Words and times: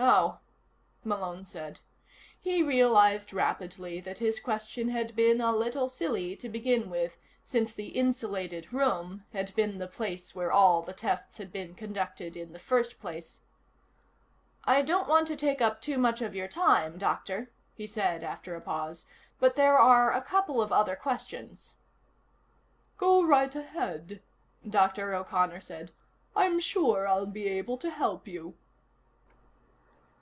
"Oh," 0.00 0.38
Malone 1.02 1.44
said. 1.44 1.80
He 2.40 2.62
realized 2.62 3.32
rapidly 3.32 4.00
that 4.02 4.18
his 4.18 4.38
question 4.40 4.90
had 4.90 5.16
been 5.16 5.40
a 5.40 5.50
little 5.54 5.88
silly 5.88 6.36
to 6.36 6.48
begin 6.48 6.88
with, 6.88 7.18
since 7.42 7.74
the 7.74 7.88
insulated 7.88 8.72
room 8.72 9.24
had 9.32 9.52
been 9.56 9.78
the 9.78 9.88
place 9.88 10.34
where 10.36 10.52
all 10.52 10.82
the 10.82 10.92
tests 10.92 11.38
had 11.38 11.50
been 11.50 11.74
conducted 11.74 12.36
in 12.36 12.52
the 12.52 12.60
first 12.60 13.00
place. 13.00 13.42
"I 14.64 14.82
don't 14.82 15.08
want 15.08 15.26
to 15.28 15.36
take 15.36 15.60
up 15.60 15.80
too 15.82 15.98
much 15.98 16.22
of 16.22 16.34
your 16.34 16.48
time, 16.48 16.96
Doctor," 16.96 17.50
he 17.74 17.86
said 17.88 18.22
after 18.22 18.54
a 18.54 18.60
pause, 18.60 19.04
"but 19.40 19.56
there 19.56 19.78
are 19.80 20.12
a 20.12 20.22
couple 20.22 20.62
of 20.62 20.70
other 20.72 20.94
questions." 20.96 21.74
"Go 22.98 23.24
right 23.24 23.54
ahead," 23.54 24.22
Dr. 24.68 25.12
O'Connor 25.16 25.60
said. 25.60 25.90
"I'm 26.36 26.60
sure 26.60 27.08
I'll 27.08 27.26
be 27.26 27.48
able 27.48 27.76
to 27.78 27.90
help 27.90 28.28
you." 28.28 28.54